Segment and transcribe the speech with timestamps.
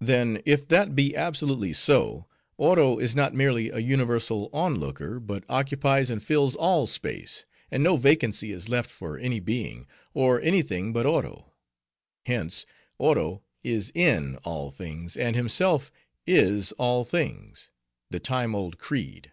[0.00, 2.26] "Then, if that be absolutely so,
[2.58, 7.82] Oro is not merely a universal on looker, but occupies and fills all space; and
[7.82, 11.54] no vacancy is left for any being, or any thing but Oro.
[12.26, 12.66] Hence,
[12.98, 15.90] Oro is in all things, and himself
[16.26, 19.32] is all things—the time old creed.